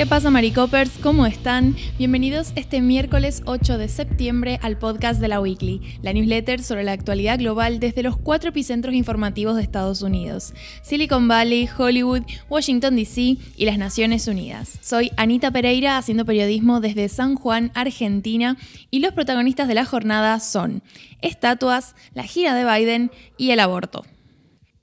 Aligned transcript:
¿Qué 0.00 0.06
pasa, 0.06 0.30
Maricopers? 0.30 0.92
¿Cómo 1.02 1.26
están? 1.26 1.76
Bienvenidos 1.98 2.52
este 2.56 2.80
miércoles 2.80 3.42
8 3.44 3.76
de 3.76 3.86
septiembre 3.86 4.58
al 4.62 4.78
podcast 4.78 5.20
de 5.20 5.28
la 5.28 5.42
Weekly, 5.42 5.98
la 6.00 6.14
newsletter 6.14 6.62
sobre 6.62 6.84
la 6.84 6.92
actualidad 6.92 7.38
global 7.38 7.80
desde 7.80 8.02
los 8.02 8.16
cuatro 8.16 8.48
epicentros 8.48 8.94
informativos 8.94 9.56
de 9.56 9.62
Estados 9.62 10.00
Unidos: 10.00 10.54
Silicon 10.82 11.28
Valley, 11.28 11.68
Hollywood, 11.76 12.22
Washington 12.48 12.96
DC 12.96 13.36
y 13.54 13.64
las 13.66 13.76
Naciones 13.76 14.26
Unidas. 14.26 14.78
Soy 14.80 15.10
Anita 15.18 15.50
Pereira 15.50 15.98
haciendo 15.98 16.24
periodismo 16.24 16.80
desde 16.80 17.10
San 17.10 17.34
Juan, 17.34 17.70
Argentina, 17.74 18.56
y 18.90 19.00
los 19.00 19.12
protagonistas 19.12 19.68
de 19.68 19.74
la 19.74 19.84
jornada 19.84 20.40
son 20.40 20.82
estatuas, 21.20 21.94
la 22.14 22.22
gira 22.22 22.54
de 22.54 22.64
Biden 22.64 23.10
y 23.36 23.50
el 23.50 23.60
aborto. 23.60 24.06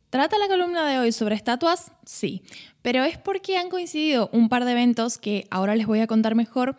¿Trata 0.09 0.37
la 0.37 0.47
columna 0.47 0.87
de 0.87 0.99
hoy 0.99 1.11
sobre 1.11 1.35
estatuas? 1.35 1.91
Sí, 2.05 2.41
pero 2.81 3.03
es 3.03 3.17
porque 3.17 3.57
han 3.57 3.67
coincidido 3.67 4.29
un 4.31 4.47
par 4.47 4.63
de 4.63 4.71
eventos 4.71 5.17
que 5.17 5.47
ahora 5.51 5.75
les 5.75 5.85
voy 5.85 5.99
a 5.99 6.07
contar 6.07 6.33
mejor, 6.33 6.77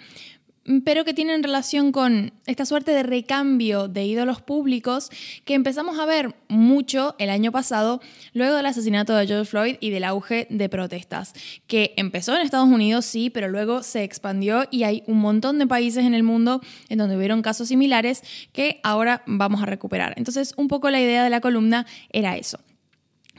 pero 0.83 1.05
que 1.05 1.13
tienen 1.13 1.43
relación 1.43 1.93
con 1.93 2.33
esta 2.47 2.65
suerte 2.65 2.93
de 2.93 3.03
recambio 3.03 3.87
de 3.87 4.07
ídolos 4.07 4.41
públicos 4.41 5.11
que 5.45 5.53
empezamos 5.53 5.99
a 5.99 6.07
ver 6.07 6.37
mucho 6.49 7.17
el 7.19 7.29
año 7.29 7.53
pasado, 7.53 8.01
luego 8.33 8.57
del 8.57 8.65
asesinato 8.65 9.15
de 9.15 9.27
George 9.27 9.51
Floyd 9.51 9.77
y 9.81 9.91
del 9.91 10.05
auge 10.05 10.47
de 10.49 10.71
protestas, 10.71 11.35
que 11.67 11.93
empezó 11.99 12.35
en 12.35 12.41
Estados 12.41 12.69
Unidos, 12.69 13.05
sí, 13.05 13.29
pero 13.29 13.49
luego 13.49 13.83
se 13.83 14.05
expandió 14.05 14.65
y 14.71 14.85
hay 14.85 15.03
un 15.07 15.19
montón 15.19 15.59
de 15.59 15.67
países 15.67 16.07
en 16.07 16.15
el 16.15 16.23
mundo 16.23 16.63
en 16.89 16.97
donde 16.97 17.19
hubieron 17.19 17.43
casos 17.43 17.69
similares 17.69 18.23
que 18.55 18.81
ahora 18.83 19.23
vamos 19.27 19.63
a 19.63 19.67
recuperar. 19.67 20.15
Entonces, 20.17 20.55
un 20.57 20.69
poco 20.69 20.89
la 20.89 21.01
idea 21.01 21.23
de 21.23 21.31
la 21.31 21.43
columna 21.43 21.87
era 22.11 22.39
eso. 22.39 22.59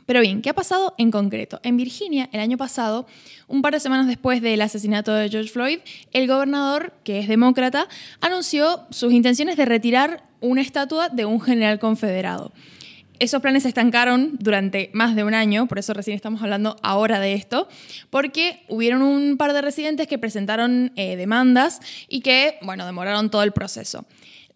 Pero 0.09 0.21
bien, 0.21 0.41
¿qué 0.41 0.49
ha 0.49 0.55
pasado 0.55 0.95
en 0.97 1.11
concreto? 1.11 1.59
En 1.61 1.77
Virginia, 1.77 2.29
el 2.31 2.39
año 2.39 2.57
pasado, 2.57 3.05
un 3.47 3.61
par 3.61 3.75
de 3.75 3.79
semanas 3.79 4.07
después 4.07 4.41
del 4.41 4.59
asesinato 4.59 5.13
de 5.13 5.29
George 5.29 5.52
Floyd, 5.52 5.81
el 6.13 6.27
gobernador, 6.27 6.93
que 7.03 7.19
es 7.19 7.27
demócrata, 7.27 7.88
anunció 8.19 8.87
sus 8.89 9.13
intenciones 9.13 9.55
de 9.55 9.65
retirar 9.65 10.23
una 10.39 10.63
estatua 10.63 11.09
de 11.09 11.25
un 11.25 11.39
general 11.39 11.77
confederado. 11.77 12.52
Esos 13.19 13.39
planes 13.39 13.61
se 13.61 13.69
estancaron 13.69 14.31
durante 14.39 14.89
más 14.93 15.15
de 15.15 15.23
un 15.23 15.35
año, 15.35 15.67
por 15.67 15.77
eso 15.77 15.93
recién 15.93 16.15
estamos 16.15 16.41
hablando 16.41 16.77
ahora 16.81 17.19
de 17.19 17.35
esto, 17.35 17.67
porque 18.09 18.63
hubieron 18.67 19.03
un 19.03 19.37
par 19.37 19.53
de 19.53 19.61
residentes 19.61 20.07
que 20.07 20.17
presentaron 20.17 20.91
eh, 20.95 21.17
demandas 21.17 21.81
y 22.07 22.21
que, 22.21 22.57
bueno, 22.63 22.87
demoraron 22.87 23.30
todo 23.30 23.43
el 23.43 23.52
proceso. 23.52 24.07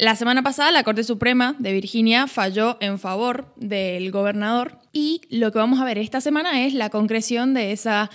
La 0.04 0.18
semana 0.18 0.44
pasada 0.44 0.70
la 0.74 0.84
Corte 0.84 1.06
Suprema 1.06 1.56
de 1.60 1.72
Virginia 1.72 2.28
falló 2.28 2.76
en 2.82 3.00
favor 3.00 3.54
del 3.56 4.12
gobernador 4.12 4.80
y 4.92 5.22
lo 5.30 5.54
que 5.54 5.60
vamos 5.60 5.80
a 5.80 5.86
ver 5.86 5.98
esta 5.98 6.20
semana 6.20 6.66
es 6.66 6.74
la 6.74 6.90
concreción 6.90 7.54
de 7.54 7.72
esa 7.72 8.10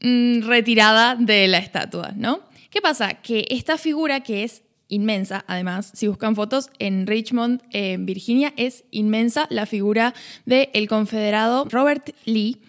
mm, 0.00 0.40
retirada 0.40 1.14
de 1.14 1.48
la 1.48 1.58
estatua, 1.58 2.12
¿no? 2.16 2.40
¿Qué 2.70 2.80
pasa? 2.80 3.20
Que 3.20 3.44
esta 3.50 3.76
figura 3.76 4.20
que 4.20 4.42
es 4.42 4.62
inmensa, 4.88 5.44
además, 5.48 5.90
si 5.92 6.08
buscan 6.08 6.34
fotos 6.34 6.70
en 6.78 7.06
Richmond, 7.06 7.60
en 7.72 8.06
Virginia, 8.06 8.54
es 8.56 8.84
inmensa 8.90 9.46
la 9.50 9.66
figura 9.66 10.14
del 10.46 10.88
confederado 10.88 11.66
Robert 11.66 12.16
Lee 12.24 12.62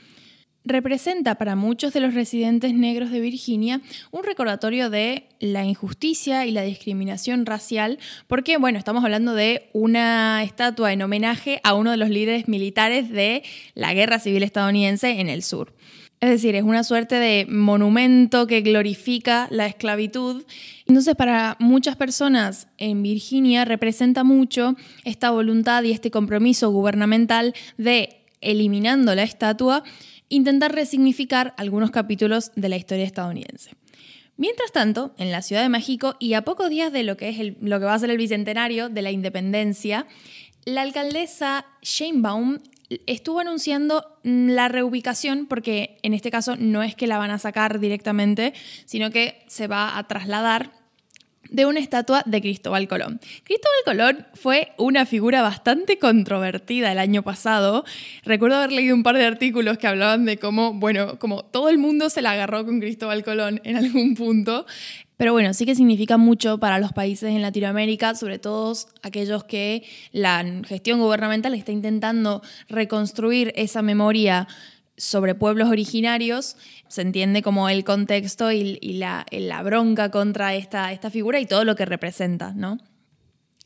representa 0.66 1.36
para 1.36 1.56
muchos 1.56 1.94
de 1.94 2.00
los 2.00 2.14
residentes 2.14 2.74
negros 2.74 3.12
de 3.12 3.20
Virginia 3.20 3.82
un 4.12 4.24
recordatorio 4.24 4.90
de 4.90 5.28
la 5.40 5.66
injusticia 5.66 6.46
y 6.46 6.52
la 6.52 6.62
discriminación 6.62 7.46
racial, 7.46 8.00
porque, 8.28 8.58
bueno, 8.58 8.78
estamos 8.78 9.04
hablando 9.04 9.34
de 9.34 9.70
una 9.74 10.44
estatua 10.44 10.94
en 10.94 11.02
homenaje 11.02 11.60
a 11.64 11.74
uno 11.74 11.92
de 11.92 11.98
los 11.98 12.10
líderes 12.10 12.48
militares 12.48 13.10
de 13.10 13.44
la 13.76 13.94
Guerra 13.94 14.20
Civil 14.20 14.44
estadounidense 14.44 15.20
en 15.20 15.30
el 15.30 15.44
sur. 15.44 15.74
Es 16.24 16.30
decir, 16.30 16.56
es 16.56 16.64
una 16.64 16.86
suerte 16.86 17.16
de 17.16 17.46
monumento 17.50 18.48
que 18.48 18.62
glorifica 18.62 19.50
la 19.52 19.66
esclavitud. 19.66 20.46
Entonces, 20.88 21.16
para 21.16 21.58
muchas 21.60 21.98
personas 21.98 22.70
en 22.78 23.04
Virginia 23.04 23.66
representa 23.66 24.24
mucho 24.24 24.78
esta 25.04 25.32
voluntad 25.32 25.84
y 25.84 25.92
este 25.92 26.12
compromiso 26.12 26.70
gubernamental 26.72 27.54
de, 27.78 28.22
eliminando 28.40 29.14
la 29.16 29.24
estatua, 29.24 29.84
intentar 30.34 30.74
resignificar 30.74 31.54
algunos 31.58 31.92
capítulos 31.92 32.52
de 32.56 32.70
la 32.70 32.78
historia 32.78 33.06
estadounidense. 33.06 33.72
Mientras 34.36 34.72
tanto, 34.72 35.14
en 35.18 35.32
la 35.32 35.44
Ciudad 35.44 35.62
de 35.62 35.70
México 35.70 36.16
y 36.20 36.34
a 36.34 36.44
pocos 36.44 36.70
días 36.70 36.92
de 36.92 37.04
lo 37.04 37.18
que, 37.18 37.30
es 37.30 37.54
lo 37.62 37.80
que 37.80 37.86
va 37.86 37.94
a 37.94 38.00
ser 38.00 38.10
el 38.10 38.18
bicentenario 38.18 38.90
de 38.90 39.04
la 39.04 39.12
independencia, 39.12 40.08
la 40.66 40.82
alcaldesa 40.82 41.66
Baum 42.16 42.60
estuvo 43.06 43.40
anunciando 43.40 44.18
la 44.24 44.70
reubicación, 44.70 45.46
porque 45.46 45.98
en 46.02 46.16
este 46.16 46.32
caso 46.32 46.56
no 46.58 46.82
es 46.82 46.96
que 46.96 47.06
la 47.06 47.20
van 47.20 47.32
a 47.32 47.38
sacar 47.38 47.80
directamente, 47.80 48.54
sino 48.86 49.12
que 49.12 49.44
se 49.48 49.68
va 49.68 49.98
a 49.98 50.08
trasladar 50.08 50.72
de 51.54 51.66
una 51.68 51.80
estatua 51.80 52.24
de 52.26 52.42
Cristóbal 52.42 52.88
Colón. 52.88 53.22
Cristóbal 53.44 53.78
Colón 53.86 54.28
fue 54.34 54.74
una 54.78 55.06
figura 55.06 55.42
bastante 55.42 56.00
controvertida 56.00 56.92
el 56.92 57.00
año 57.00 57.22
pasado. 57.22 57.86
Recuerdo 58.26 58.58
haber 58.58 58.72
leído 58.72 58.96
un 58.96 59.04
par 59.04 59.16
de 59.16 59.26
artículos 59.26 59.78
que 59.78 59.88
hablaban 59.88 60.26
de 60.26 60.38
cómo, 60.38 60.74
bueno, 60.74 61.20
como 61.20 61.46
todo 61.46 61.70
el 61.70 61.78
mundo 61.78 62.10
se 62.10 62.24
la 62.24 62.32
agarró 62.32 62.66
con 62.66 62.80
Cristóbal 62.82 63.24
Colón 63.24 63.62
en 63.64 63.78
algún 63.78 64.16
punto. 64.16 64.66
Pero 65.16 65.32
bueno, 65.32 65.54
sí 65.54 65.66
que 65.66 65.76
significa 65.76 66.18
mucho 66.18 66.58
para 66.58 66.80
los 66.80 66.92
países 66.92 67.30
en 67.30 67.44
Latinoamérica, 67.44 68.16
sobre 68.16 68.40
todo 68.40 68.74
aquellos 69.04 69.44
que 69.44 69.84
la 70.12 70.44
gestión 70.66 71.00
gubernamental 71.00 71.54
está 71.54 71.72
intentando 71.72 72.42
reconstruir 72.68 73.54
esa 73.56 73.84
memoria 73.84 74.48
sobre 74.98 75.36
pueblos 75.36 75.70
originarios, 75.70 76.58
se 76.88 77.02
entiende 77.02 77.42
como 77.42 77.70
el 77.70 77.84
contexto 77.84 78.52
y, 78.52 78.78
la, 78.94 79.26
bronca 79.64 80.12
contra 80.12 80.56
esta, 80.56 80.92
esta 80.92 81.10
figura 81.10 81.40
y 81.40 81.46
todo 81.46 81.66
lo 81.66 81.76
que 81.76 81.86
representa, 81.86 82.54
¿no? 82.54 82.78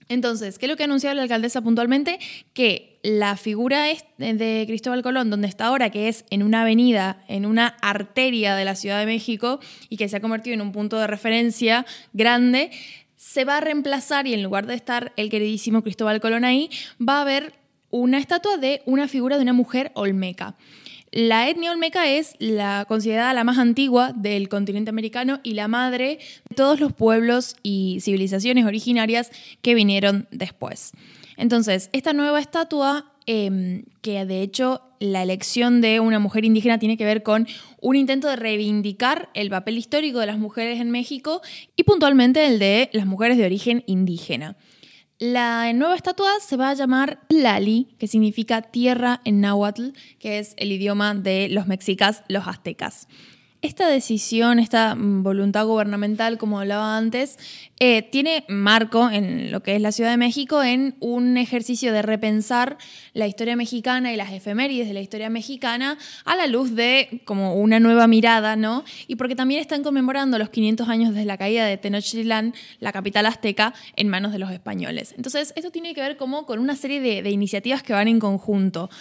Entonces, 0.09 0.57
¿qué 0.57 0.67
es 0.67 0.69
lo 0.69 0.77
que 0.77 0.83
ha 0.83 0.85
anunciado 0.85 1.15
la 1.15 1.23
alcaldesa 1.23 1.61
puntualmente? 1.61 2.17
Que 2.53 2.99
la 3.03 3.35
figura 3.35 3.85
de 4.17 4.63
Cristóbal 4.65 5.03
Colón, 5.03 5.29
donde 5.29 5.49
está 5.49 5.65
ahora, 5.65 5.89
que 5.89 6.07
es 6.07 6.23
en 6.29 6.43
una 6.43 6.61
avenida, 6.61 7.23
en 7.27 7.45
una 7.45 7.67
arteria 7.81 8.55
de 8.55 8.63
la 8.63 8.75
Ciudad 8.75 8.99
de 8.99 9.05
México 9.05 9.59
y 9.89 9.97
que 9.97 10.07
se 10.07 10.15
ha 10.15 10.21
convertido 10.21 10.53
en 10.53 10.61
un 10.61 10.71
punto 10.71 10.97
de 10.97 11.07
referencia 11.07 11.85
grande, 12.13 12.71
se 13.17 13.43
va 13.43 13.57
a 13.57 13.61
reemplazar 13.61 14.27
y 14.27 14.33
en 14.33 14.43
lugar 14.43 14.65
de 14.65 14.75
estar 14.75 15.11
el 15.17 15.29
queridísimo 15.29 15.83
Cristóbal 15.83 16.21
Colón 16.21 16.45
ahí, 16.45 16.69
va 17.01 17.17
a 17.17 17.21
haber 17.21 17.53
una 17.89 18.17
estatua 18.17 18.57
de 18.57 18.81
una 18.85 19.07
figura 19.07 19.35
de 19.35 19.43
una 19.43 19.53
mujer 19.53 19.91
olmeca. 19.93 20.55
La 21.17 21.49
etnia 21.49 21.71
olmeca 21.71 22.07
es 22.07 22.35
la 22.37 22.85
considerada 22.87 23.33
la 23.33 23.43
más 23.43 23.57
antigua 23.57 24.13
del 24.13 24.49
continente 24.49 24.91
americano 24.91 25.39
y 25.41 25.55
la 25.55 25.67
madre 25.67 26.19
de 26.47 26.55
todos 26.55 26.79
los 26.79 26.93
pueblos 26.93 27.55
y 27.63 27.97
civilizaciones 28.01 28.65
originarias 28.65 29.31
que 29.63 29.73
vinieron 29.73 30.27
después. 30.29 30.91
Entonces, 31.35 31.89
esta 31.91 32.13
nueva 32.13 32.39
estatua, 32.39 33.15
em, 33.25 33.85
que 34.03 34.27
de 34.27 34.43
hecho 34.43 34.83
la 34.99 35.23
elección 35.23 35.81
de 35.81 35.99
una 35.99 36.19
mujer 36.19 36.45
indígena 36.45 36.77
tiene 36.77 36.97
que 36.97 37.05
ver 37.05 37.23
con 37.23 37.47
un 37.81 37.95
intento 37.95 38.27
de 38.27 38.35
reivindicar 38.35 39.31
el 39.33 39.49
papel 39.49 39.79
histórico 39.79 40.19
de 40.19 40.27
las 40.27 40.37
mujeres 40.37 40.79
en 40.79 40.91
México 40.91 41.41
y 41.75 41.81
puntualmente 41.81 42.45
el 42.45 42.59
de 42.59 42.91
las 42.93 43.07
mujeres 43.07 43.39
de 43.39 43.45
origen 43.45 43.83
indígena. 43.87 44.55
La 45.19 45.73
nueva 45.73 45.95
estatua 45.95 46.29
se 46.39 46.57
va 46.57 46.69
a 46.69 46.73
llamar 46.75 47.21
Lali, 47.29 47.95
que 47.97 48.05
significa 48.05 48.61
tierra 48.61 49.19
en 49.25 49.41
náhuatl, 49.41 49.93
que 50.19 50.37
es 50.37 50.53
el 50.57 50.71
idioma 50.71 51.15
de 51.15 51.49
los 51.49 51.65
mexicas, 51.65 52.23
los 52.27 52.47
aztecas. 52.47 53.07
Esta 53.63 53.87
decisión, 53.87 54.59
esta 54.59 54.93
mm, 54.93 55.23
voluntad 55.23 55.65
gubernamental, 55.65 56.37
como 56.37 56.59
hablaba 56.59 56.95
antes, 56.95 57.39
eh, 57.79 58.03
tiene 58.03 58.45
marco 58.47 59.09
en 59.09 59.51
lo 59.51 59.63
que 59.63 59.75
es 59.75 59.81
la 59.81 59.91
Ciudad 59.91 60.11
de 60.11 60.17
México 60.17 60.61
en 60.61 60.95
un 60.99 61.37
ejercicio 61.37 61.91
de 61.91 62.03
repensar 62.03 62.77
la 63.13 63.25
historia 63.25 63.55
mexicana 63.55 64.13
y 64.13 64.15
las 64.15 64.31
efemérides 64.31 64.87
de 64.87 64.93
la 64.93 65.01
historia 65.01 65.31
mexicana 65.31 65.97
a 66.23 66.35
la 66.35 66.45
luz 66.45 66.75
de 66.75 67.21
como 67.25 67.55
una 67.55 67.79
nueva 67.79 68.05
mirada, 68.05 68.55
¿no? 68.55 68.83
Y 69.07 69.15
porque 69.15 69.35
también 69.35 69.59
están 69.59 69.81
conmemorando 69.81 70.37
los 70.37 70.49
500 70.49 70.87
años 70.87 71.15
desde 71.15 71.25
la 71.25 71.37
caída 71.37 71.65
de 71.65 71.77
Tenochtitlán, 71.77 72.53
la 72.79 72.91
capital 72.91 73.25
azteca, 73.25 73.73
en 73.95 74.07
manos 74.07 74.33
de 74.33 74.39
los 74.39 74.51
españoles. 74.51 75.15
Entonces, 75.17 75.53
esto 75.55 75.71
tiene 75.71 75.95
que 75.95 76.01
ver 76.01 76.15
como 76.15 76.45
con 76.45 76.59
una 76.59 76.75
serie 76.75 77.01
de, 77.01 77.23
de 77.23 77.31
iniciativas 77.31 77.81
que 77.81 77.93
van 77.93 78.07
en 78.07 78.19
conjunto 78.19 78.91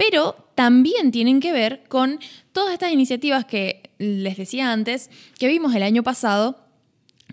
pero 0.00 0.34
también 0.54 1.10
tienen 1.10 1.40
que 1.40 1.52
ver 1.52 1.82
con 1.86 2.20
todas 2.52 2.72
estas 2.72 2.90
iniciativas 2.90 3.44
que 3.44 3.90
les 3.98 4.38
decía 4.38 4.72
antes, 4.72 5.10
que 5.38 5.46
vimos 5.46 5.74
el 5.74 5.82
año 5.82 6.02
pasado 6.02 6.56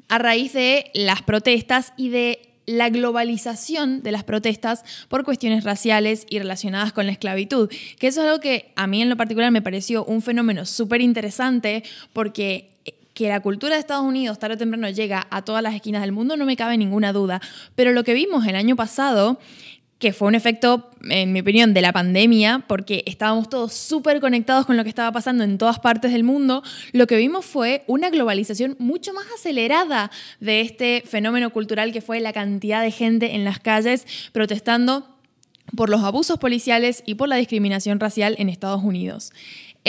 a 0.09 0.17
raíz 0.17 0.51
de 0.51 0.91
las 0.93 1.21
protestas 1.21 1.93
y 1.95 2.09
de 2.09 2.41
la 2.65 2.89
globalización 2.89 4.03
de 4.03 4.11
las 4.11 4.25
protestas 4.25 4.83
por 5.07 5.23
cuestiones 5.23 5.63
raciales 5.63 6.25
y 6.29 6.39
relacionadas 6.39 6.91
con 6.91 7.05
la 7.05 7.13
esclavitud, 7.13 7.69
que 7.99 8.07
eso 8.07 8.19
es 8.19 8.27
algo 8.27 8.41
que 8.41 8.73
a 8.75 8.85
mí 8.85 9.01
en 9.01 9.07
lo 9.07 9.15
particular 9.15 9.49
me 9.49 9.61
pareció 9.61 10.03
un 10.03 10.21
fenómeno 10.21 10.65
súper 10.65 10.99
interesante 10.99 11.83
porque 12.11 12.71
que 13.13 13.29
la 13.29 13.39
cultura 13.39 13.73
de 13.73 13.79
Estados 13.79 14.05
Unidos 14.05 14.37
tarde 14.37 14.55
o 14.55 14.57
temprano 14.59 14.87
llega 14.89 15.25
a 15.31 15.41
todas 15.41 15.63
las 15.63 15.73
esquinas 15.73 16.01
del 16.01 16.11
mundo 16.11 16.37
no 16.37 16.45
me 16.45 16.55
cabe 16.55 16.77
ninguna 16.77 17.13
duda, 17.13 17.41
pero 17.75 17.91
lo 17.91 18.03
que 18.03 18.13
vimos 18.13 18.45
el 18.45 18.55
año 18.55 18.75
pasado 18.75 19.39
que 19.99 20.13
fue 20.13 20.27
un 20.27 20.35
efecto, 20.35 20.91
en 21.09 21.33
mi 21.33 21.39
opinión, 21.39 21.73
de 21.73 21.81
la 21.81 21.91
pandemia, 21.91 22.63
porque 22.67 23.03
estábamos 23.07 23.49
todos 23.49 23.73
súper 23.73 24.19
conectados 24.19 24.65
con 24.65 24.77
lo 24.77 24.83
que 24.83 24.89
estaba 24.89 25.11
pasando 25.11 25.44
en 25.44 25.57
todas 25.57 25.79
partes 25.79 26.11
del 26.11 26.23
mundo, 26.23 26.63
lo 26.91 27.07
que 27.07 27.17
vimos 27.17 27.45
fue 27.45 27.83
una 27.88 28.09
globalización 28.09 28.75
mucho 28.77 29.13
más 29.13 29.25
acelerada 29.35 30.11
de 30.39 30.61
este 30.61 31.03
fenómeno 31.05 31.49
cultural 31.51 31.91
que 31.91 32.01
fue 32.01 32.19
la 32.19 32.33
cantidad 32.33 32.81
de 32.81 32.91
gente 32.91 33.35
en 33.35 33.44
las 33.44 33.59
calles 33.59 34.05
protestando 34.33 35.17
por 35.75 35.89
los 35.89 36.01
abusos 36.03 36.39
policiales 36.39 37.03
y 37.05 37.15
por 37.15 37.27
la 37.27 37.35
discriminación 37.35 37.99
racial 37.99 38.35
en 38.38 38.49
Estados 38.49 38.83
Unidos. 38.83 39.31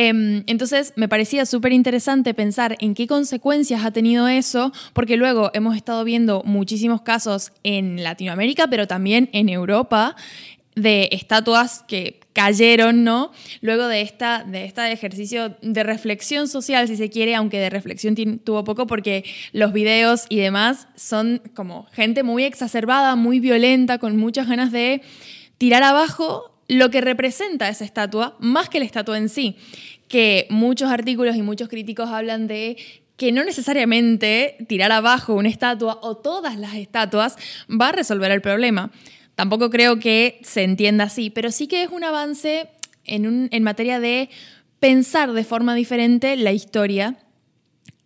Em, 0.00 0.44
entonces 0.46 0.92
me 0.94 1.08
parecía 1.08 1.44
súper 1.44 1.72
interesante 1.72 2.32
pensar 2.32 2.76
en 2.78 2.94
qué 2.94 3.08
consecuencias 3.08 3.84
ha 3.84 3.90
tenido 3.90 4.28
eso, 4.28 4.72
porque 4.92 5.16
luego 5.16 5.50
hemos 5.54 5.74
estado 5.74 6.04
viendo 6.04 6.44
muchísimos 6.44 7.02
casos 7.02 7.50
en 7.64 8.04
Latinoamérica, 8.04 8.68
pero 8.68 8.86
también 8.86 9.28
en 9.32 9.48
Europa, 9.48 10.14
de 10.76 11.08
estatuas 11.10 11.82
que 11.88 12.20
cayeron, 12.32 13.02
¿no? 13.02 13.32
Luego 13.60 13.88
de, 13.88 14.02
esta, 14.02 14.44
de 14.44 14.66
este 14.66 14.92
ejercicio 14.92 15.56
de 15.62 15.82
reflexión 15.82 16.46
social, 16.46 16.86
si 16.86 16.94
se 16.94 17.10
quiere, 17.10 17.34
aunque 17.34 17.58
de 17.58 17.68
reflexión 17.68 18.14
tuvo 18.44 18.62
poco, 18.62 18.86
porque 18.86 19.24
los 19.52 19.72
videos 19.72 20.26
y 20.28 20.36
demás 20.36 20.86
son 20.94 21.42
como 21.54 21.86
gente 21.90 22.22
muy 22.22 22.44
exacerbada, 22.44 23.16
muy 23.16 23.40
violenta, 23.40 23.98
con 23.98 24.16
muchas 24.16 24.46
ganas 24.46 24.70
de 24.70 25.02
tirar 25.58 25.82
abajo 25.82 26.52
lo 26.69 26.91
que 26.91 27.00
representa 27.00 27.69
esa 27.69 27.85
estatua, 27.85 28.37
más 28.38 28.69
que 28.69 28.79
la 28.79 28.85
estatua 28.85 29.19
en 29.19 29.29
sí, 29.29 29.56
que 30.06 30.47
muchos 30.50 30.91
artículos 30.91 31.37
y 31.37 31.43
muchos 31.43 31.69
críticos 31.69 32.11
hablan 32.11 32.47
de 32.47 32.76
que 33.17 33.32
no 33.32 33.43
necesariamente 33.43 34.56
tirar 34.69 34.93
abajo 34.93 35.35
una 35.35 35.49
estatua 35.49 35.99
o 36.03 36.17
todas 36.17 36.56
las 36.56 36.75
estatuas 36.75 37.37
va 37.69 37.88
a 37.88 37.93
resolver 37.93 38.31
el 38.31 38.41
problema. 38.41 38.93
Tampoco 39.35 39.70
creo 39.70 39.99
que 39.99 40.41
se 40.43 40.62
entienda 40.62 41.05
así, 41.05 41.31
pero 41.31 41.50
sí 41.50 41.67
que 41.67 41.82
es 41.82 41.91
un 41.91 42.05
avance 42.05 42.69
en, 43.05 43.49
en 43.50 43.62
materia 43.62 43.99
de 43.99 44.31
pensar 44.79 45.32
de 45.32 45.44
forma 45.44 45.75
diferente 45.75 46.37
la 46.37 46.53
historia 46.53 47.17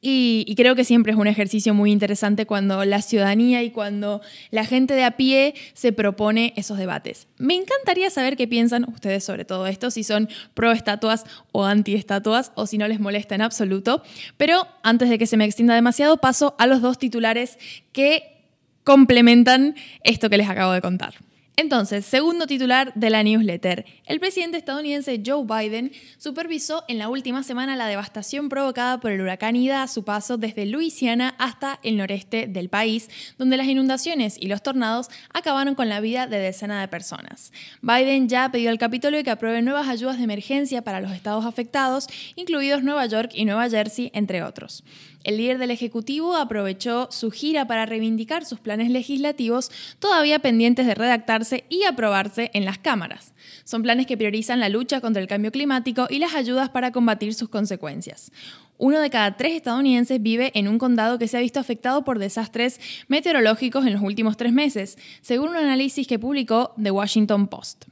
y, 0.04 0.52
creo 0.56 0.74
que 0.74 0.82
siempre 0.82 1.12
es 1.12 1.18
un 1.18 1.28
ejercicio 1.28 1.74
muy 1.74 1.92
interesante 1.92 2.44
cuando 2.44 2.84
la 2.84 3.00
ciudadanía 3.02 3.62
y 3.62 3.70
cuando 3.70 4.20
la 4.50 4.64
gente 4.64 4.94
de 4.94 5.04
a 5.04 5.12
pie 5.12 5.54
se 5.74 5.92
propone 5.92 6.52
esos 6.56 6.76
debates. 6.76 7.28
Me 7.38 7.54
encantaría 7.54 8.10
saber 8.10 8.36
qué 8.36 8.48
piensan 8.48 8.84
ustedes 8.88 9.22
sobre 9.22 9.44
todo 9.44 9.68
esto, 9.68 9.92
si 9.92 10.02
son 10.02 10.28
pro 10.54 10.72
estatuas 10.72 11.24
o 11.52 11.64
anti 11.64 11.94
estatuas 11.94 12.50
o 12.56 12.66
si 12.66 12.78
no 12.78 12.88
les 12.88 12.98
molesta 12.98 13.36
en 13.36 13.42
absoluto. 13.42 14.02
Pero 14.36 14.66
antes 14.82 15.08
de 15.08 15.18
que 15.18 15.28
se 15.28 15.36
me 15.36 15.44
extienda 15.44 15.76
demasiado, 15.76 16.16
paso 16.16 16.56
a 16.58 16.66
los 16.66 16.82
dos 16.82 16.98
titulares 16.98 17.56
que 17.92 18.42
complementan 18.82 19.76
esto 20.02 20.28
que 20.28 20.36
les 20.36 20.48
acabo 20.48 20.72
de 20.72 20.80
contar. 20.80 21.14
Entonces, 21.56 22.06
segundo 22.06 22.46
titular 22.46 22.92
de 22.94 23.10
la 23.10 23.22
newsletter. 23.22 23.84
El 24.06 24.20
presidente 24.20 24.56
estadounidense 24.56 25.22
Joe 25.24 25.44
Biden 25.44 25.92
supervisó 26.16 26.82
en 26.88 26.96
la 26.96 27.10
última 27.10 27.42
semana 27.42 27.76
la 27.76 27.88
devastación 27.88 28.48
provocada 28.48 29.00
por 29.00 29.10
el 29.10 29.20
huracán 29.20 29.54
Ida 29.54 29.82
a 29.82 29.88
su 29.88 30.02
paso 30.02 30.38
desde 30.38 30.64
Luisiana 30.64 31.34
hasta 31.38 31.78
el 31.82 31.98
noreste 31.98 32.46
del 32.46 32.70
país, 32.70 33.10
donde 33.36 33.58
las 33.58 33.66
inundaciones 33.66 34.36
y 34.40 34.46
los 34.46 34.62
tornados 34.62 35.10
acabaron 35.34 35.74
con 35.74 35.90
la 35.90 36.00
vida 36.00 36.26
de 36.26 36.38
decenas 36.38 36.80
de 36.80 36.88
personas. 36.88 37.52
Biden 37.82 38.30
ya 38.30 38.50
pedido 38.50 38.70
al 38.70 38.78
Capitolio 38.78 39.22
que 39.22 39.30
apruebe 39.30 39.60
nuevas 39.60 39.88
ayudas 39.88 40.16
de 40.16 40.24
emergencia 40.24 40.82
para 40.82 41.02
los 41.02 41.12
estados 41.12 41.44
afectados, 41.44 42.06
incluidos 42.34 42.82
Nueva 42.82 43.04
York 43.04 43.30
y 43.34 43.44
Nueva 43.44 43.68
Jersey, 43.68 44.10
entre 44.14 44.42
otros. 44.42 44.84
El 45.24 45.36
líder 45.36 45.58
del 45.58 45.70
Ejecutivo 45.70 46.36
aprovechó 46.36 47.08
su 47.10 47.30
gira 47.30 47.66
para 47.66 47.86
reivindicar 47.86 48.44
sus 48.44 48.58
planes 48.58 48.90
legislativos 48.90 49.70
todavía 49.98 50.40
pendientes 50.40 50.86
de 50.86 50.94
redactarse 50.94 51.64
y 51.68 51.84
aprobarse 51.84 52.50
en 52.54 52.64
las 52.64 52.78
cámaras. 52.78 53.32
Son 53.64 53.82
planes 53.82 54.06
que 54.06 54.16
priorizan 54.16 54.60
la 54.60 54.68
lucha 54.68 55.00
contra 55.00 55.22
el 55.22 55.28
cambio 55.28 55.52
climático 55.52 56.06
y 56.10 56.18
las 56.18 56.34
ayudas 56.34 56.70
para 56.70 56.90
combatir 56.90 57.34
sus 57.34 57.48
consecuencias. 57.48 58.32
Uno 58.78 59.00
de 59.00 59.10
cada 59.10 59.36
tres 59.36 59.54
estadounidenses 59.54 60.20
vive 60.20 60.50
en 60.54 60.66
un 60.66 60.78
condado 60.78 61.18
que 61.18 61.28
se 61.28 61.36
ha 61.36 61.40
visto 61.40 61.60
afectado 61.60 62.02
por 62.04 62.18
desastres 62.18 62.80
meteorológicos 63.06 63.86
en 63.86 63.92
los 63.92 64.02
últimos 64.02 64.36
tres 64.36 64.52
meses, 64.52 64.98
según 65.20 65.50
un 65.50 65.56
análisis 65.56 66.08
que 66.08 66.18
publicó 66.18 66.72
The 66.82 66.90
Washington 66.90 67.46
Post. 67.46 67.91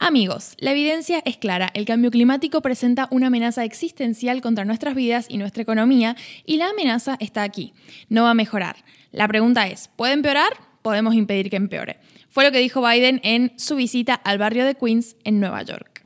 Amigos, 0.00 0.54
la 0.58 0.70
evidencia 0.70 1.20
es 1.24 1.38
clara, 1.38 1.70
el 1.74 1.84
cambio 1.84 2.12
climático 2.12 2.62
presenta 2.62 3.08
una 3.10 3.26
amenaza 3.26 3.64
existencial 3.64 4.40
contra 4.40 4.64
nuestras 4.64 4.94
vidas 4.94 5.26
y 5.28 5.38
nuestra 5.38 5.64
economía 5.64 6.14
y 6.46 6.56
la 6.56 6.68
amenaza 6.68 7.16
está 7.18 7.42
aquí, 7.42 7.74
no 8.08 8.22
va 8.22 8.30
a 8.30 8.34
mejorar. 8.34 8.76
La 9.10 9.26
pregunta 9.26 9.66
es, 9.66 9.90
¿puede 9.96 10.12
empeorar? 10.12 10.52
Podemos 10.82 11.16
impedir 11.16 11.50
que 11.50 11.56
empeore. 11.56 11.98
Fue 12.30 12.44
lo 12.44 12.52
que 12.52 12.58
dijo 12.58 12.80
Biden 12.80 13.20
en 13.24 13.52
su 13.56 13.74
visita 13.74 14.14
al 14.14 14.38
barrio 14.38 14.64
de 14.64 14.76
Queens 14.76 15.16
en 15.24 15.40
Nueva 15.40 15.62
York. 15.62 15.97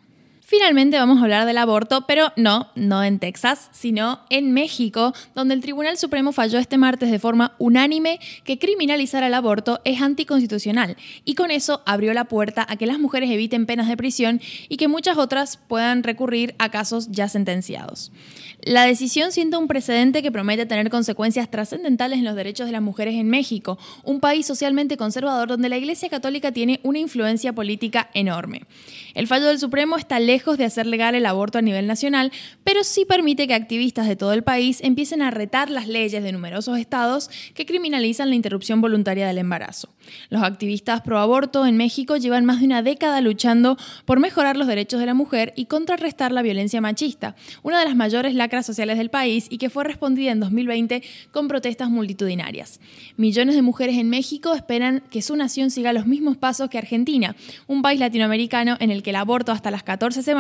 Finalmente 0.53 0.99
vamos 0.99 1.19
a 1.19 1.23
hablar 1.23 1.47
del 1.47 1.57
aborto, 1.57 2.05
pero 2.07 2.31
no, 2.37 2.69
no 2.75 3.03
en 3.03 3.19
Texas, 3.19 3.71
sino 3.73 4.21
en 4.29 4.53
México, 4.53 5.15
donde 5.35 5.55
el 5.55 5.63
Tribunal 5.63 5.97
Supremo 5.97 6.31
falló 6.31 6.59
este 6.59 6.77
martes 6.77 7.11
de 7.11 7.19
forma 7.19 7.55
unánime 7.57 8.21
que 8.45 8.59
criminalizar 8.59 9.23
el 9.23 9.33
aborto 9.33 9.81
es 9.87 10.03
anticonstitucional 10.03 10.99
y 11.25 11.37
con 11.37 11.51
eso 11.51 11.81
abrió 11.87 12.13
la 12.13 12.27
puerta 12.27 12.67
a 12.69 12.77
que 12.77 12.85
las 12.85 12.99
mujeres 12.99 13.31
eviten 13.31 13.65
penas 13.65 13.89
de 13.89 13.97
prisión 13.97 14.43
y 14.69 14.77
que 14.77 14.89
muchas 14.89 15.17
otras 15.17 15.57
puedan 15.57 16.03
recurrir 16.03 16.55
a 16.59 16.71
casos 16.71 17.09
ya 17.11 17.31
sentenciados. 17.31 18.13
La 18.61 18.85
decisión 18.85 19.33
siente 19.33 19.57
un 19.57 19.69
precedente 19.69 20.23
que 20.23 20.31
promete 20.31 20.67
tener 20.67 20.91
consecuencias 20.91 21.51
trascendentales 21.51 22.19
en 22.19 22.25
los 22.27 22.37
derechos 22.37 22.67
de 22.67 22.73
las 22.73 22.83
mujeres 22.83 23.15
en 23.15 23.29
México, 23.29 23.79
un 24.05 24.21
país 24.21 24.47
socialmente 24.47 24.99
conservador 24.99 25.49
donde 25.49 25.71
la 25.71 25.79
Iglesia 25.79 26.11
Católica 26.11 26.53
tiene 26.53 26.79
una 26.83 26.99
influencia 26.99 27.55
política 27.55 28.11
enorme. 28.13 28.67
El 29.15 29.27
fallo 29.27 29.47
del 29.47 29.59
Supremo 29.59 29.97
está 29.97 30.21
lejos 30.21 30.42
de 30.43 30.65
hacer 30.65 30.87
legal 30.87 31.15
el 31.15 31.25
aborto 31.25 31.59
a 31.59 31.63
nivel 31.63 31.87
nacional, 31.87 32.33
pero 32.65 32.83
sí 32.83 33.05
permite 33.05 33.47
que 33.47 33.55
activistas 33.55 34.09
de 34.09 34.17
todo 34.17 34.33
el 34.33 34.43
país 34.43 34.81
empiecen 34.83 35.23
a 35.23 35.31
retar 35.31 35.71
las 35.71 35.87
leyes 35.87 36.23
de 36.23 36.33
numerosos 36.33 36.79
estados 36.79 37.31
que 37.55 37.65
criminalizan 37.65 38.29
la 38.29 38.35
interrupción 38.35 38.81
voluntaria 38.81 39.27
del 39.29 39.39
embarazo. 39.39 39.89
Los 40.31 40.43
activistas 40.43 41.01
pro 41.03 41.21
aborto 41.21 41.65
en 41.65 41.77
México 41.77 42.17
llevan 42.17 42.45
más 42.45 42.59
de 42.59 42.67
una 42.67 42.83
década 42.83 43.21
luchando 43.21 43.77
por 44.05 44.19
mejorar 44.19 44.57
los 44.57 44.67
derechos 44.67 44.99
de 44.99 45.07
la 45.07 45.15
mujer 45.15 45.53
y 45.57 45.67
contrarrestar 45.67 46.33
la 46.33 46.43
violencia 46.43 46.81
machista, 46.81 47.37
una 47.63 47.79
de 47.79 47.85
las 47.85 47.95
mayores 47.95 48.35
lacras 48.35 48.67
sociales 48.67 48.99
del 48.99 49.11
país 49.11 49.47
y 49.49 49.59
que 49.59 49.71
fue 49.71 49.85
respondida 49.85 50.33
en 50.33 50.41
2020 50.41 51.05
con 51.31 51.47
protestas 51.47 51.89
multitudinarias. 51.89 52.81
Millones 53.17 53.55
de 53.55 53.63
mujeres 53.63 53.97
en 53.97 54.11
México 54.11 54.55
esperan 54.55 55.05
que 55.09 55.23
su 55.23 55.37
nación 55.37 55.71
siga 55.71 55.93
los 55.93 56.07
mismos 56.07 56.37
pasos 56.37 56.69
que 56.69 56.79
Argentina, 56.79 57.37
un 57.69 57.81
país 57.81 58.01
latinoamericano 58.01 58.77
en 58.81 58.91
el 58.91 59.05
que 59.05 59.11
el 59.11 59.17
aborto 59.17 59.53
hasta 59.53 59.71
las 59.71 59.85
14 59.85 60.23
semanas 60.23 60.32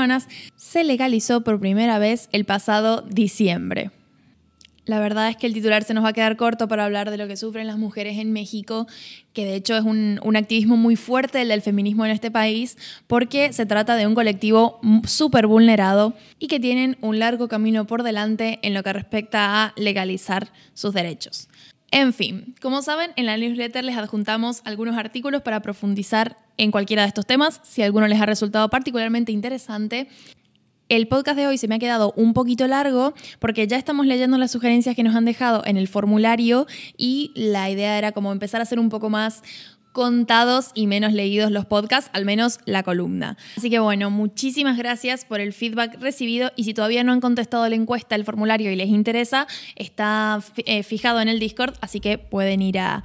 se 0.57 0.85
legalizó 0.85 1.43
por 1.43 1.61
primera 1.61 1.99
vez 1.99 2.29
el 2.33 2.45
pasado 2.45 3.03
diciembre. 3.03 3.91
La 4.85 4.99
verdad 4.99 5.29
es 5.29 5.37
que 5.37 5.47
el 5.47 5.55
titular 5.55 5.85
se 5.85 5.95
nos 5.95 6.05
va 6.05 6.09
a 6.09 6.13
quedar 6.13 6.37
corto 6.37 6.67
para 6.67 6.85
hablar 6.85 7.13
de 7.13 7.17
lo 7.17 7.29
que 7.29 7.37
sufren 7.37 7.69
las 7.69 7.79
mujeres 7.79 8.19
en 8.19 8.33
México, 8.33 8.89
que 9.33 9.45
de 9.45 9.55
hecho 9.55 9.77
es 9.77 9.85
un, 9.85 10.19
activismo 10.37 10.77
muy 10.77 10.97
fuerte 10.97 11.41
el 11.41 11.49
del 11.49 11.63
feminismo 11.63 12.05
en 12.05 12.11
este 12.11 12.33
país, 12.33 12.77
porque 13.07 13.53
se 13.53 13.65
trata 13.65 13.95
de 13.95 14.09
un 14.09 14.17
colectivo 14.17 14.81
súper 15.07 15.47
vulnerado 15.47 16.15
y 16.41 16.49
que 16.49 16.59
tienen 16.59 16.97
un 17.01 17.21
largo 17.21 17.47
camino 17.47 17.87
por 17.87 18.03
delante 18.03 18.59
en 18.63 18.75
lo 18.75 18.83
que 18.83 18.93
respecta 18.93 19.63
a 19.63 19.73
legalizar 19.77 20.49
sus 20.75 20.93
derechos. 20.93 21.49
En 21.95 22.15
fin, 22.15 22.55
como 22.63 22.81
saben, 22.81 23.13
en 23.17 23.27
la 23.27 23.37
newsletter 23.37 23.85
les 23.85 23.99
adjuntamos 23.99 24.63
algunos 24.65 24.97
artículos 24.97 25.43
para 25.43 25.61
profundizar 25.61 26.39
en 26.57 26.71
cualquiera 26.71 27.03
de 27.03 27.09
estos 27.09 27.27
temas, 27.27 27.61
si 27.65 27.83
alguno 27.83 28.09
les 28.09 28.19
ha 28.19 28.25
resultado 28.25 28.71
particularmente 28.71 29.31
interesante. 29.31 30.09
El 30.89 31.07
podcast 31.07 31.37
de 31.37 31.47
hoy 31.47 31.59
se 31.59 31.69
me 31.69 31.75
ha 31.75 31.79
quedado 31.79 32.15
un 32.17 32.33
poquito 32.33 32.67
largo 32.67 33.13
porque 33.41 33.67
ya 33.67 33.77
estamos 33.77 34.07
leyendo 34.07 34.39
las 34.39 34.51
sugerencias 34.51 34.97
que 34.97 35.03
nos 35.03 35.15
han 35.15 35.27
dejado 35.27 35.65
en 35.67 35.77
el 35.77 35.87
formulario 35.87 36.67
y 36.97 37.31
la 37.35 37.69
idea 37.69 37.99
era 37.99 38.13
como 38.13 38.33
empezar 38.33 38.63
a 38.63 38.65
hacer 38.65 38.79
un 38.79 38.89
poco 38.89 39.11
más 39.11 39.43
contados 39.93 40.71
y 40.75 40.87
menos 40.87 41.13
leídos 41.13 41.51
los 41.51 41.67
podcasts, 41.67 42.11
al 42.13 42.25
menos 42.25 42.59
la 42.65 42.83
columna. 42.83 43.37
Así 43.57 43.71
que 43.71 43.79
bueno, 43.79 44.11
muchísimas 44.11 44.77
gracias 44.77 45.25
por 45.25 45.41
el 45.41 45.53
feedback 45.53 46.01
recibido 46.01 46.51
y 46.57 46.65
si 46.65 46.75
todavía 46.75 47.05
no 47.05 47.13
han 47.13 47.21
contestado 47.21 47.69
la 47.69 47.75
encuesta, 47.75 48.15
el 48.15 48.25
formulario 48.25 48.73
y 48.73 48.77
les 48.77 48.89
interesa, 48.89 49.47
está 49.77 50.43
eh, 50.65 50.83
fijado 50.83 51.21
en 51.21 51.29
el 51.29 51.39
Discord, 51.39 51.75
así 51.81 52.01
que 52.01 52.19
pueden 52.19 52.63
ir 52.63 52.79
a, 52.79 53.05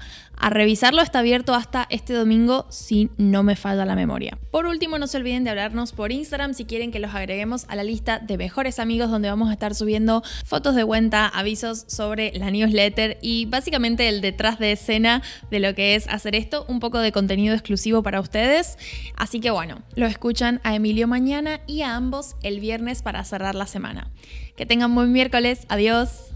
revisarlo. 0.49 1.01
Está 1.01 1.19
abierto 1.19 1.55
hasta 1.55 1.87
este 1.89 2.13
domingo 2.13 2.67
si 2.69 3.09
no 3.17 3.41
me 3.41 3.55
falla 3.55 3.85
la 3.85 3.95
memoria. 3.95 4.37
Por 4.51 4.67
último, 4.67 4.99
no 4.99 5.07
se 5.07 5.17
olviden 5.17 5.43
de 5.43 5.49
hablarnos 5.49 5.93
por 5.93 6.11
Instagram 6.11 6.53
si 6.53 6.65
quieren 6.65 6.91
que 6.91 6.99
los 6.99 7.15
agreguemos 7.15 7.65
a 7.69 7.75
la 7.75 7.83
lista 7.83 8.19
de 8.19 8.37
mejores 8.37 8.77
amigos 8.77 9.09
donde 9.09 9.29
vamos 9.29 9.49
a 9.49 9.53
estar 9.53 9.73
subiendo 9.73 10.21
fotos 10.45 10.75
de 10.75 10.85
cuenta, 10.85 11.27
avisos 11.27 11.85
sobre 11.87 12.33
la 12.37 12.51
newsletter 12.51 13.17
y 13.23 13.47
básicamente 13.47 14.09
el 14.09 14.21
detrás 14.21 14.59
de 14.59 14.73
escena 14.73 15.23
de 15.49 15.59
lo 15.59 15.73
que 15.73 15.95
es 15.95 16.07
hacer 16.07 16.35
esto, 16.35 16.65
un 16.77 16.79
poco 16.79 16.99
de 16.99 17.11
contenido 17.11 17.55
exclusivo 17.55 18.03
para 18.03 18.21
ustedes. 18.21 18.77
Así 19.15 19.39
que 19.39 19.49
bueno, 19.49 19.81
lo 19.95 20.05
escuchan 20.05 20.61
a 20.63 20.75
Emilio 20.75 21.07
mañana 21.07 21.59
y 21.65 21.81
a 21.81 21.95
ambos 21.95 22.35
el 22.43 22.59
viernes 22.59 23.01
para 23.01 23.23
cerrar 23.23 23.55
la 23.55 23.65
semana. 23.65 24.11
Que 24.55 24.67
tengan 24.67 24.93
buen 24.93 25.11
miércoles. 25.11 25.65
Adiós. 25.69 26.26